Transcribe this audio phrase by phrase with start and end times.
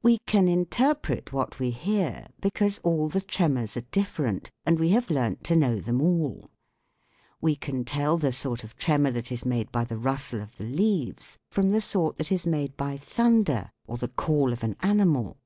[0.00, 5.10] We can interpret what we hear because all the tremors are different and we have
[5.10, 6.50] learnt to know them all.
[7.40, 10.62] We can tell the sort of tremor that is made by the rustle of the
[10.62, 15.36] leaves from the sort that is made by thunder or the call of an animal.